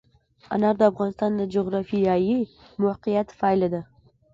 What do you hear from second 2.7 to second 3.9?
موقیعت پایله ده.